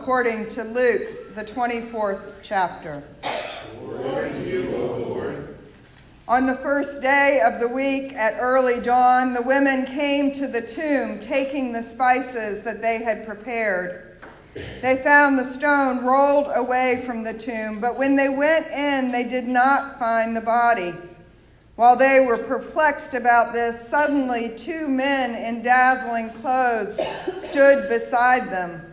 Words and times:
According 0.00 0.48
to 0.50 0.64
Luke, 0.64 1.34
the 1.34 1.44
24th 1.44 2.20
chapter. 2.42 3.02
You. 4.46 5.56
On 6.28 6.46
the 6.46 6.54
first 6.56 7.02
day 7.02 7.42
of 7.44 7.60
the 7.60 7.68
week 7.68 8.14
at 8.14 8.40
early 8.40 8.80
dawn, 8.80 9.34
the 9.34 9.42
women 9.42 9.86
came 9.86 10.32
to 10.34 10.46
the 10.46 10.62
tomb 10.62 11.18
taking 11.20 11.72
the 11.72 11.82
spices 11.82 12.62
that 12.62 12.80
they 12.80 13.02
had 13.02 13.26
prepared. 13.26 14.18
They 14.80 15.02
found 15.02 15.36
the 15.36 15.44
stone 15.44 16.04
rolled 16.04 16.52
away 16.54 17.02
from 17.04 17.24
the 17.24 17.34
tomb, 17.34 17.80
but 17.80 17.98
when 17.98 18.14
they 18.14 18.28
went 18.28 18.68
in, 18.68 19.10
they 19.10 19.24
did 19.24 19.48
not 19.48 19.98
find 19.98 20.34
the 20.34 20.40
body. 20.40 20.94
While 21.74 21.96
they 21.96 22.24
were 22.26 22.38
perplexed 22.38 23.14
about 23.14 23.52
this, 23.52 23.88
suddenly 23.90 24.56
two 24.56 24.88
men 24.88 25.34
in 25.34 25.62
dazzling 25.62 26.30
clothes 26.30 27.00
stood 27.34 27.88
beside 27.88 28.48
them. 28.48 28.87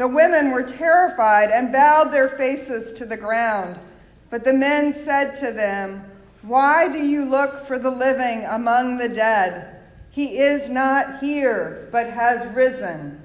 The 0.00 0.08
women 0.08 0.50
were 0.52 0.62
terrified 0.62 1.50
and 1.50 1.74
bowed 1.74 2.04
their 2.04 2.30
faces 2.30 2.94
to 2.94 3.04
the 3.04 3.18
ground. 3.18 3.78
But 4.30 4.46
the 4.46 4.52
men 4.54 4.94
said 4.94 5.38
to 5.40 5.52
them, 5.52 6.02
Why 6.40 6.90
do 6.90 6.96
you 6.96 7.26
look 7.26 7.66
for 7.66 7.78
the 7.78 7.90
living 7.90 8.46
among 8.46 8.96
the 8.96 9.10
dead? 9.10 9.76
He 10.10 10.38
is 10.38 10.70
not 10.70 11.20
here, 11.20 11.86
but 11.92 12.06
has 12.06 12.50
risen. 12.56 13.20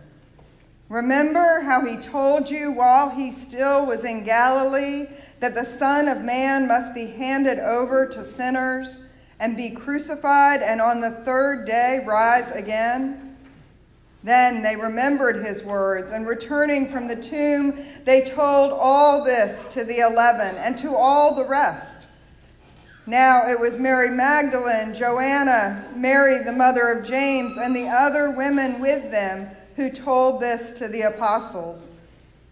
Remember 0.90 1.62
how 1.62 1.80
he 1.86 1.96
told 1.96 2.50
you 2.50 2.74
while 2.74 3.10
he 3.10 3.32
still 3.32 3.86
was 3.86 4.04
in 4.04 4.26
Galilee 4.26 5.06
that 5.40 5.56
the 5.56 5.64
Son 5.64 6.10
of 6.10 6.24
Man 6.24 6.68
must 6.68 6.94
be 6.94 7.06
handed 7.06 7.58
over 7.58 8.06
to 8.06 8.26
sinners 8.34 9.00
and 9.40 9.56
be 9.56 9.70
crucified 9.70 10.62
and 10.62 10.82
on 10.82 11.00
the 11.00 11.24
third 11.24 11.66
day 11.68 12.04
rise 12.06 12.52
again? 12.52 13.35
Then 14.26 14.64
they 14.64 14.76
remembered 14.76 15.46
his 15.46 15.64
words, 15.64 16.12
and 16.12 16.26
returning 16.26 16.92
from 16.92 17.08
the 17.08 17.16
tomb, 17.16 17.78
they 18.06 18.26
told 18.26 18.74
all 18.74 19.24
this 19.24 19.72
to 19.76 19.84
the 19.84 20.00
eleven 20.00 20.56
and 20.56 20.76
to 20.80 20.96
all 20.96 21.36
the 21.36 21.46
rest. 21.46 22.08
Now 23.06 23.48
it 23.48 23.60
was 23.60 23.76
Mary 23.76 24.10
Magdalene, 24.10 24.96
Joanna, 24.96 25.86
Mary 25.96 26.44
the 26.44 26.52
mother 26.52 26.90
of 26.90 27.06
James, 27.06 27.56
and 27.58 27.76
the 27.76 27.88
other 27.88 28.32
women 28.32 28.82
with 28.82 29.12
them 29.12 29.48
who 29.76 29.92
told 29.92 30.42
this 30.42 30.72
to 30.80 30.88
the 30.88 31.04
apostles. 31.04 31.92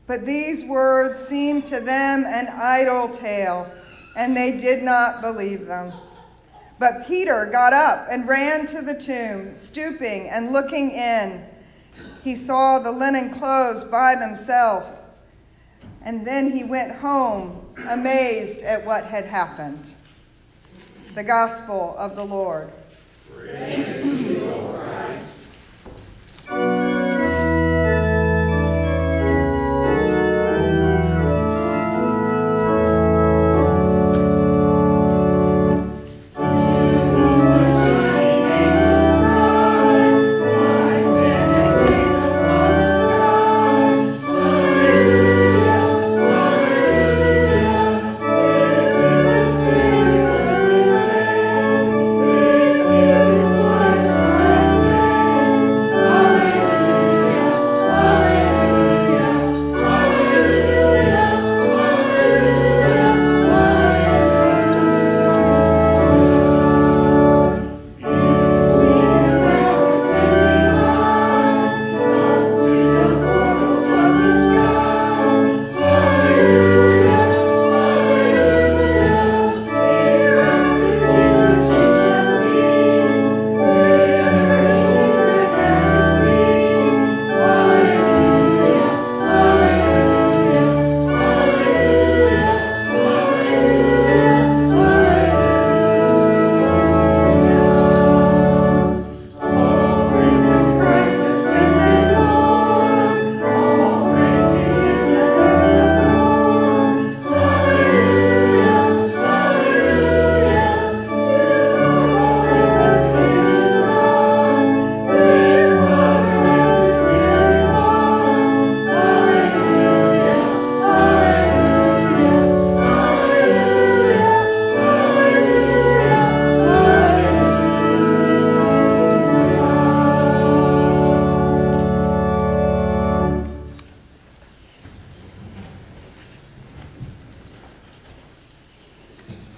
But 0.06 0.28
these 0.28 0.64
words 0.66 1.28
seemed 1.28 1.66
to 1.68 1.80
them 1.80 2.24
an 2.28 2.50
idle 2.50 3.10
tale, 3.10 3.68
and 4.16 4.38
they 4.38 4.60
did 4.60 4.84
not 4.84 5.22
believe 5.22 5.66
them. 5.66 5.92
But 6.78 7.08
Peter 7.08 7.48
got 7.48 7.74
up 7.74 8.10
and 8.12 8.28
ran 8.28 8.68
to 8.68 8.84
the 8.84 8.94
tomb, 8.94 9.56
stooping 9.56 10.30
and 10.30 10.54
looking 10.54 10.92
in. 10.92 11.46
He 12.24 12.36
saw 12.36 12.80
the 12.80 12.92
linen 12.92 13.32
clothes 13.32 13.84
by 13.84 14.16
themselves, 14.16 14.90
and 16.04 16.26
then 16.26 16.52
he 16.52 16.64
went 16.64 16.96
home, 16.96 17.66
amazed 17.90 18.62
at 18.62 18.86
what 18.86 19.06
had 19.06 19.26
happened. 19.26 19.84
The 21.16 21.24
Gospel 21.24 21.96
of 21.98 22.16
the 22.16 22.24
Lord. 22.24 22.72
Praise 23.30 23.83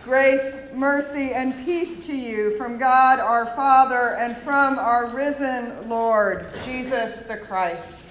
Grace, 0.06 0.72
mercy, 0.76 1.34
and 1.34 1.52
peace 1.66 2.06
to 2.06 2.16
you 2.16 2.56
from 2.58 2.78
God 2.78 3.20
our 3.20 3.48
Father 3.56 4.16
and 4.20 4.38
from 4.38 4.78
our 4.78 5.08
risen 5.08 5.90
Lord, 5.90 6.46
Jesus 6.64 7.22
the 7.22 7.38
Christ. 7.38 8.06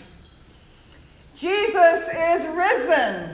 Jesus 1.37 2.09
is 2.09 2.49
risen. 2.57 3.31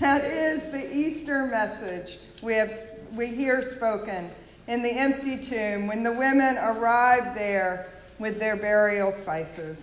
That 0.00 0.24
is 0.24 0.72
the 0.72 0.96
Easter 0.96 1.46
message 1.46 2.18
we, 2.42 2.54
have, 2.54 2.72
we 3.14 3.28
hear 3.28 3.70
spoken 3.76 4.28
in 4.66 4.82
the 4.82 4.90
empty 4.90 5.36
tomb 5.36 5.86
when 5.86 6.02
the 6.02 6.10
women 6.10 6.56
arrive 6.58 7.36
there 7.36 7.86
with 8.18 8.40
their 8.40 8.56
burial 8.56 9.12
spices. 9.12 9.78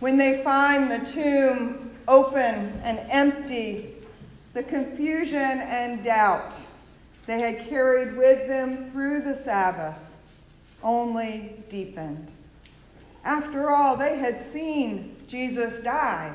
When 0.00 0.16
they 0.16 0.42
find 0.42 0.90
the 0.90 1.04
tomb 1.04 1.90
open 2.08 2.72
and 2.84 2.98
empty, 3.10 3.96
the 4.54 4.62
confusion 4.62 5.36
and 5.36 6.02
doubt 6.02 6.54
they 7.26 7.40
had 7.40 7.68
carried 7.68 8.16
with 8.16 8.46
them 8.48 8.90
through 8.90 9.22
the 9.22 9.34
Sabbath 9.34 9.98
only 10.82 11.54
deepened. 11.68 12.28
After 13.24 13.70
all, 13.70 13.96
they 13.96 14.18
had 14.18 14.40
seen 14.52 15.16
Jesus 15.26 15.82
die. 15.82 16.34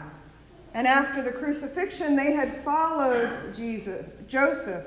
And 0.73 0.87
after 0.87 1.21
the 1.21 1.31
crucifixion, 1.31 2.15
they 2.15 2.33
had 2.33 2.63
followed 2.63 3.53
Jesus, 3.55 4.05
Joseph 4.27 4.85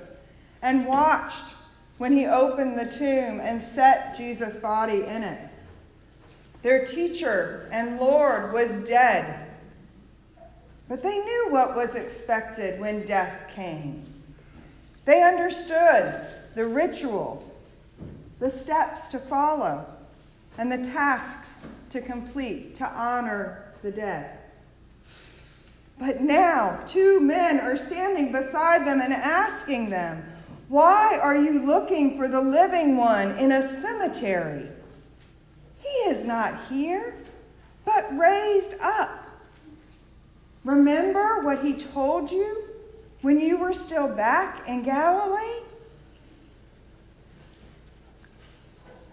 and 0.64 0.86
watched 0.86 1.44
when 1.98 2.16
he 2.16 2.26
opened 2.26 2.78
the 2.78 2.90
tomb 2.90 3.38
and 3.40 3.62
set 3.62 4.16
Jesus' 4.16 4.56
body 4.56 5.04
in 5.04 5.22
it. 5.22 5.38
Their 6.62 6.86
teacher 6.86 7.68
and 7.70 8.00
Lord 8.00 8.52
was 8.52 8.88
dead. 8.88 9.46
But 10.88 11.02
they 11.02 11.18
knew 11.18 11.48
what 11.50 11.76
was 11.76 11.94
expected 11.94 12.80
when 12.80 13.04
death 13.04 13.50
came. 13.54 14.02
They 15.04 15.22
understood 15.22 16.26
the 16.54 16.66
ritual, 16.66 17.44
the 18.38 18.50
steps 18.50 19.08
to 19.08 19.18
follow, 19.18 19.86
and 20.56 20.70
the 20.70 20.78
tasks 20.78 21.66
to 21.90 22.00
complete 22.00 22.76
to 22.76 22.86
honor 22.86 23.72
the 23.82 23.90
dead. 23.90 24.38
But 25.98 26.22
now, 26.22 26.80
two 26.86 27.20
men 27.20 27.60
are 27.60 27.76
standing 27.76 28.32
beside 28.32 28.86
them 28.86 29.00
and 29.00 29.12
asking 29.12 29.90
them, 29.90 30.24
Why 30.68 31.18
are 31.22 31.36
you 31.36 31.64
looking 31.64 32.18
for 32.18 32.26
the 32.26 32.40
living 32.40 32.96
one 32.96 33.38
in 33.38 33.52
a 33.52 33.80
cemetery? 33.80 34.66
He 35.80 36.10
is 36.10 36.24
not 36.24 36.66
here, 36.68 37.14
but 37.84 38.16
raised 38.16 38.74
up. 38.80 39.28
Remember 40.64 41.42
what 41.42 41.62
he 41.62 41.74
told 41.74 42.30
you 42.30 42.63
when 43.24 43.40
you 43.40 43.56
were 43.56 43.72
still 43.72 44.06
back 44.06 44.68
in 44.68 44.82
Galilee? 44.82 45.62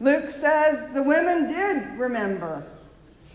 Luke 0.01 0.29
says 0.29 0.93
the 0.93 1.01
women 1.01 1.47
did 1.47 1.97
remember. 1.97 2.65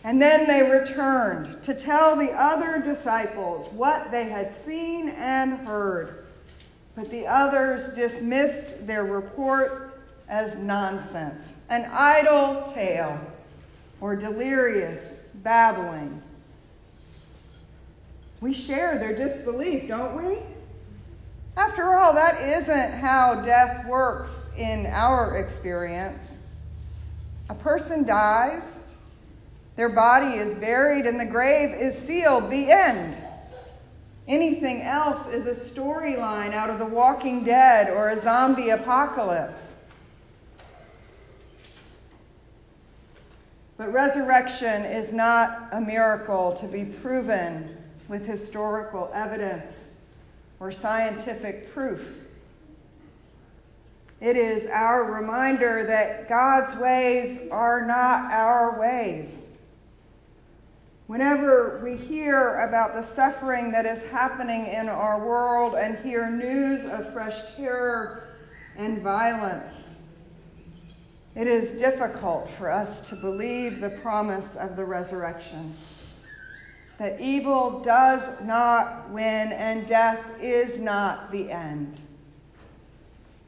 And 0.05 0.21
then 0.21 0.47
they 0.47 0.71
returned 0.71 1.65
to 1.65 1.75
tell 1.75 2.15
the 2.15 2.31
other 2.31 2.81
disciples 2.81 3.73
what 3.73 4.11
they 4.11 4.25
had 4.25 4.55
seen 4.65 5.09
and 5.09 5.67
heard. 5.67 6.27
But 6.95 7.11
the 7.11 7.27
others 7.27 7.95
dismissed 7.95 8.87
their 8.87 9.05
report 9.05 9.99
as 10.29 10.59
nonsense, 10.59 11.55
an 11.71 11.89
idle 11.91 12.71
tale, 12.73 13.19
or 14.01 14.15
delirious 14.15 15.21
babbling. 15.37 16.23
We 18.41 18.53
share 18.53 18.99
their 18.99 19.17
disbelief, 19.17 19.89
don't 19.89 20.17
we? 20.17 20.39
After 21.57 21.95
all, 21.95 22.13
that 22.13 22.41
isn't 22.41 22.93
how 22.93 23.43
death 23.43 23.87
works 23.87 24.51
in 24.57 24.87
our 24.87 25.39
experience. 25.39 26.57
A 27.49 27.55
person 27.55 28.05
dies, 28.05 28.79
their 29.77 29.89
body 29.89 30.37
is 30.37 30.55
buried, 30.55 31.07
and 31.07 31.19
the 31.19 31.27
grave 31.27 31.71
is 31.71 31.97
sealed. 31.97 32.51
The 32.51 32.71
end. 32.71 33.17
Anything 34.29 34.83
else 34.83 35.29
is 35.29 35.47
a 35.47 35.53
storyline 35.53 36.53
out 36.53 36.69
of 36.69 36.79
The 36.79 36.87
Walking 36.87 37.45
Dead 37.45 37.91
or 37.91 38.09
a 38.09 38.21
zombie 38.21 38.71
apocalypse. 38.71 39.75
But 43.77 43.93
resurrection 43.93 44.85
is 44.85 45.13
not 45.13 45.69
a 45.73 45.81
miracle 45.81 46.55
to 46.55 46.67
be 46.67 46.85
proven 46.85 47.77
with 48.09 48.27
historical 48.27 49.11
evidence 49.15 49.86
or 50.61 50.73
scientific 50.73 51.73
proof. 51.73 52.17
It 54.21 54.37
is 54.37 54.67
our 54.71 55.13
reminder 55.13 55.85
that 55.85 56.29
God's 56.29 56.75
ways 56.77 57.49
are 57.51 57.85
not 57.85 58.33
our 58.33 58.81
ways. 58.81 59.43
Whenever 61.07 61.81
we 61.85 61.97
hear 61.97 62.67
about 62.67 62.95
the 62.95 63.03
suffering 63.03 63.71
that 63.73 63.87
is 63.87 64.05
happening 64.07 64.67
in 64.67 64.89
our 64.89 65.25
world 65.25 65.75
and 65.75 65.99
hear 65.99 66.31
news 66.31 66.87
of 66.87 67.13
fresh 67.13 67.55
terror 67.55 68.25
and 68.77 69.03
violence, 69.03 69.85
it 71.37 71.47
is 71.47 71.79
difficult 71.79 72.51
for 72.53 72.71
us 72.71 73.09
to 73.11 73.17
believe 73.17 73.81
the 73.81 73.91
promise 73.91 74.57
of 74.57 74.75
the 74.75 74.85
resurrection 74.85 75.75
that 76.99 77.21
evil 77.21 77.81
does 77.81 78.41
not 78.43 79.11
win 79.11 79.53
and 79.53 79.87
death 79.87 80.25
is 80.41 80.79
not 80.79 81.31
the 81.31 81.51
end. 81.51 82.01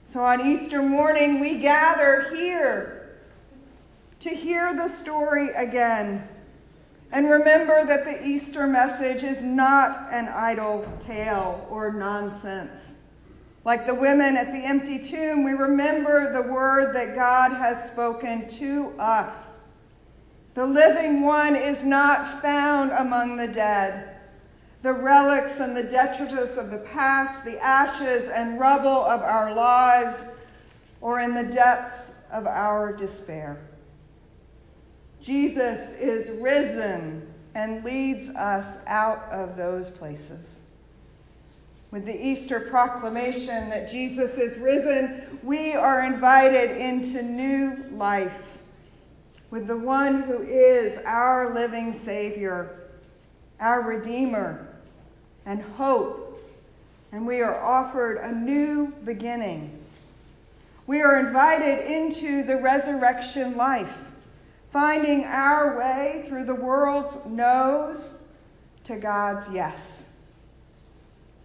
So 0.04 0.25
on 0.25 0.46
Easter 0.46 0.82
morning, 0.82 1.40
we 1.40 1.58
gather 1.58 2.34
here 2.34 3.18
to 4.20 4.30
hear 4.30 4.75
the 4.75 4.88
story 4.88 5.50
again 5.50 6.26
and 7.11 7.28
remember 7.30 7.87
that 7.87 8.04
the 8.04 8.26
Easter 8.26 8.66
message 8.66 9.22
is 9.22 9.42
not 9.42 10.12
an 10.12 10.28
idle 10.28 10.87
tale 11.00 11.66
or 11.70 11.92
nonsense. 11.92 12.92
Like 13.64 13.87
the 13.87 13.94
women 13.94 14.37
at 14.37 14.52
the 14.52 14.58
empty 14.58 15.02
tomb, 15.02 15.44
we 15.44 15.52
remember 15.52 16.32
the 16.32 16.50
word 16.50 16.94
that 16.94 17.14
God 17.14 17.52
has 17.52 17.90
spoken 17.90 18.49
to 18.49 18.94
us. 18.99 19.57
The 20.58 20.66
living 20.66 21.22
one 21.22 21.54
is 21.54 21.84
not 21.84 22.42
found 22.42 22.90
among 22.90 23.36
the 23.36 23.46
dead 23.46 24.16
the 24.82 24.92
relics 24.92 25.60
and 25.60 25.76
the 25.76 25.84
detritus 25.84 26.56
of 26.56 26.72
the 26.72 26.78
past, 26.78 27.44
the 27.44 27.64
ashes 27.64 28.28
and 28.28 28.58
rubble 28.58 28.88
of 28.88 29.22
our 29.22 29.54
lives, 29.54 30.20
or 31.00 31.20
in 31.20 31.32
the 31.36 31.44
depths 31.44 32.10
of 32.32 32.48
our 32.48 32.92
despair. 32.92 33.68
Jesus 35.22 35.92
is 36.00 36.28
risen 36.40 37.32
and 37.54 37.84
leads 37.84 38.28
us 38.30 38.78
out 38.88 39.30
of 39.30 39.56
those 39.56 39.88
places. 39.88 40.58
With 41.92 42.04
the 42.04 42.20
Easter 42.20 42.58
proclamation 42.58 43.70
that 43.70 43.88
Jesus 43.88 44.34
is 44.34 44.58
risen, 44.58 45.38
we 45.44 45.74
are 45.74 46.04
invited 46.04 46.76
into 46.76 47.22
new 47.22 47.84
life 47.92 48.32
with 49.50 49.66
the 49.66 49.76
one 49.76 50.22
who 50.22 50.42
is 50.42 50.98
our 51.04 51.54
living 51.54 51.94
Savior, 51.94 52.90
our 53.60 53.82
Redeemer, 53.82 54.66
and 55.46 55.62
hope, 55.62 56.42
and 57.12 57.26
we 57.26 57.40
are 57.40 57.62
offered 57.62 58.18
a 58.18 58.32
new 58.32 58.92
beginning. 59.04 59.78
We 60.86 61.00
are 61.00 61.26
invited 61.26 61.90
into 61.90 62.42
the 62.42 62.56
resurrection 62.56 63.56
life, 63.56 63.92
finding 64.72 65.24
our 65.24 65.78
way 65.78 66.26
through 66.28 66.44
the 66.44 66.54
world's 66.54 67.24
no's 67.26 68.18
to 68.84 68.96
God's 68.96 69.52
yes, 69.52 70.10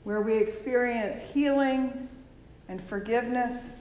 where 0.04 0.22
we 0.22 0.38
experience 0.38 1.24
healing 1.34 2.10
and 2.68 2.84
forgiveness, 2.84 3.76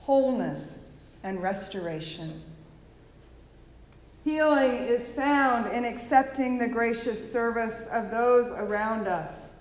wholeness 0.00 0.80
and 1.22 1.42
restoration. 1.42 2.42
Healing 4.26 4.88
is 4.88 5.08
found 5.08 5.72
in 5.72 5.84
accepting 5.84 6.58
the 6.58 6.66
gracious 6.66 7.30
service 7.30 7.86
of 7.92 8.10
those 8.10 8.48
around 8.48 9.06
us 9.06 9.52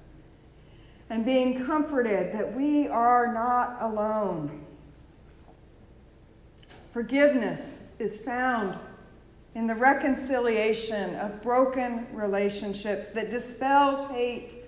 and 1.11 1.23
being 1.23 1.63
comforted 1.67 2.33
that 2.33 2.51
we 2.51 2.87
are 2.87 3.31
not 3.31 3.77
alone. 3.79 4.65
Forgiveness 6.91 7.83
is 7.99 8.17
found 8.19 8.75
in 9.53 9.67
the 9.67 9.75
reconciliation 9.75 11.13
of 11.17 11.43
broken 11.43 12.07
relationships 12.11 13.09
that 13.09 13.29
dispels 13.29 14.09
hate 14.09 14.65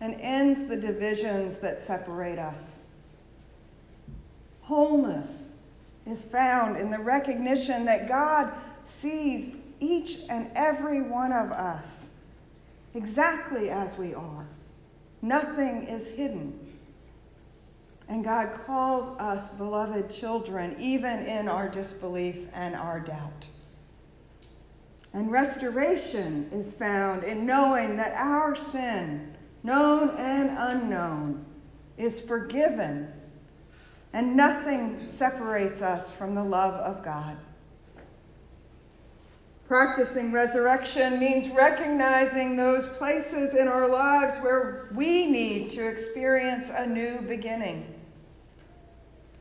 and 0.00 0.14
ends 0.20 0.68
the 0.68 0.76
divisions 0.76 1.58
that 1.58 1.84
separate 1.84 2.38
us. 2.38 2.78
Wholeness 4.60 5.50
is 6.06 6.22
found 6.22 6.76
in 6.76 6.92
the 6.92 6.98
recognition 7.00 7.84
that 7.86 8.08
God 8.08 8.52
sees 9.00 9.56
each 9.80 10.20
and 10.28 10.50
every 10.54 11.02
one 11.02 11.32
of 11.32 11.50
us 11.50 12.08
exactly 12.94 13.70
as 13.70 13.96
we 13.98 14.14
are 14.14 14.46
Nothing 15.22 15.84
is 15.84 16.08
hidden. 16.08 16.58
And 18.08 18.24
God 18.24 18.60
calls 18.66 19.16
us 19.20 19.48
beloved 19.50 20.10
children, 20.10 20.74
even 20.78 21.20
in 21.20 21.48
our 21.48 21.68
disbelief 21.68 22.48
and 22.52 22.74
our 22.74 22.98
doubt. 22.98 23.46
And 25.14 25.30
restoration 25.30 26.50
is 26.52 26.74
found 26.74 27.22
in 27.22 27.46
knowing 27.46 27.96
that 27.96 28.14
our 28.16 28.56
sin, 28.56 29.34
known 29.62 30.10
and 30.16 30.50
unknown, 30.58 31.44
is 31.96 32.20
forgiven, 32.20 33.12
and 34.12 34.36
nothing 34.36 35.08
separates 35.16 35.82
us 35.82 36.10
from 36.10 36.34
the 36.34 36.42
love 36.42 36.74
of 36.74 37.04
God. 37.04 37.36
Practicing 39.72 40.32
resurrection 40.32 41.18
means 41.18 41.48
recognizing 41.54 42.56
those 42.56 42.86
places 42.98 43.54
in 43.54 43.68
our 43.68 43.88
lives 43.88 44.36
where 44.40 44.90
we 44.92 45.30
need 45.30 45.70
to 45.70 45.88
experience 45.88 46.68
a 46.68 46.86
new 46.86 47.22
beginning 47.22 47.94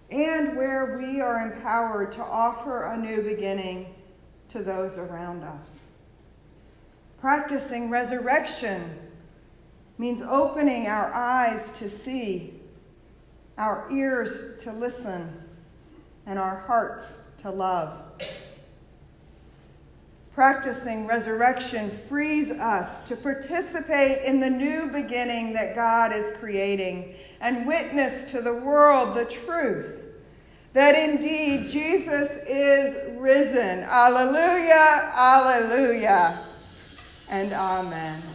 and 0.10 0.56
where 0.56 0.98
we 0.98 1.20
are 1.20 1.52
empowered 1.52 2.14
to 2.14 2.24
offer 2.24 2.86
a 2.86 2.98
new 2.98 3.22
beginning 3.24 3.94
to 4.48 4.64
those 4.64 4.98
around 4.98 5.44
us. 5.44 5.80
Practicing 7.20 7.90
resurrection 7.90 8.90
means 9.98 10.22
opening 10.22 10.88
our 10.88 11.14
eyes 11.14 11.74
to 11.74 11.90
see, 11.90 12.54
our 13.58 13.86
ears 13.92 14.64
to 14.64 14.72
listen, 14.72 15.44
and 16.26 16.40
our 16.40 16.56
hearts 16.56 17.18
to 17.42 17.52
love. 17.52 18.11
Practicing 20.42 21.06
resurrection 21.06 21.92
frees 22.10 22.50
us 22.50 23.08
to 23.08 23.16
participate 23.16 24.24
in 24.26 24.40
the 24.40 24.50
new 24.50 24.90
beginning 24.92 25.54
that 25.54 25.76
God 25.76 26.12
is 26.12 26.36
creating 26.38 27.14
and 27.42 27.68
witness 27.68 28.32
to 28.32 28.42
the 28.42 28.56
world 28.56 29.16
the 29.16 29.26
truth 29.26 30.02
that 30.74 30.96
indeed 30.98 31.70
Jesus 31.70 32.32
is 32.48 33.20
risen. 33.20 33.84
Alleluia, 33.84 35.12
alleluia, 35.14 36.36
and 37.32 37.54
amen. 37.54 38.31